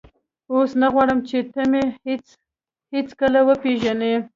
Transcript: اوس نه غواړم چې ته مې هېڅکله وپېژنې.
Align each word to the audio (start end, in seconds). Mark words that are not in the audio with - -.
اوس 0.53 0.71
نه 0.81 0.87
غواړم 0.93 1.19
چې 1.27 1.37
ته 1.53 1.61
مې 1.71 1.83
هېڅکله 2.93 3.39
وپېژنې. 3.47 4.13